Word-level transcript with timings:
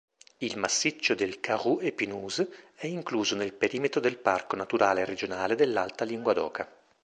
Il 0.39 0.57
massiccio 0.57 1.13
del 1.13 1.39
Caroux-Espinouse 1.39 2.71
è 2.73 2.87
incluso 2.87 3.35
nel 3.35 3.53
perimetro 3.53 4.01
del 4.01 4.17
Parco 4.17 4.55
naturale 4.55 5.05
regionale 5.05 5.53
dell'Alta 5.53 6.05
Linguadoca. 6.05 6.67